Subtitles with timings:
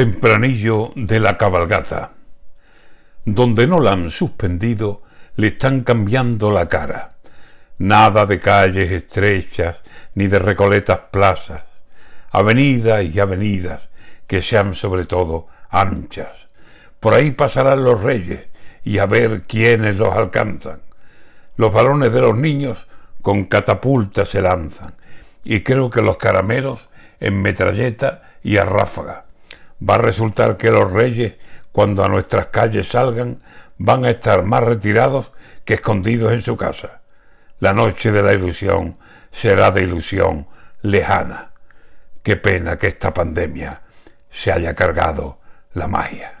[0.00, 2.12] Tempranillo de la cabalgata.
[3.26, 5.02] Donde no la han suspendido,
[5.36, 7.16] le están cambiando la cara.
[7.76, 9.76] Nada de calles estrechas
[10.14, 11.64] ni de recoletas plazas.
[12.30, 13.90] Avenidas y avenidas
[14.26, 16.48] que sean sobre todo anchas.
[16.98, 18.46] Por ahí pasarán los reyes
[18.82, 20.80] y a ver quiénes los alcanzan.
[21.56, 22.86] Los balones de los niños
[23.20, 24.94] con catapultas se lanzan
[25.44, 26.88] y creo que los caramelos
[27.20, 29.26] en metralleta y a ráfaga
[29.88, 31.34] va a resultar que los reyes,
[31.72, 33.42] cuando a nuestras calles salgan,
[33.78, 35.32] van a estar más retirados
[35.64, 37.02] que escondidos en su casa.
[37.60, 38.98] La noche de la ilusión
[39.32, 40.46] será de ilusión
[40.82, 41.52] lejana.
[42.22, 43.82] Qué pena que esta pandemia
[44.30, 45.38] se haya cargado
[45.72, 46.39] la magia.